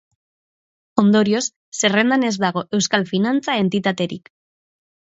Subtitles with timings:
[1.01, 1.43] Ondorioz,
[1.81, 4.37] zerrendan ez dago euskal finantza-entitaterik.